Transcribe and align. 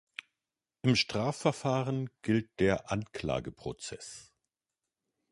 Im 0.81 0.95
Strafverfahren 0.95 2.09
gilt 2.23 2.59
der 2.59 2.89
Anklageprozess. 2.91 4.33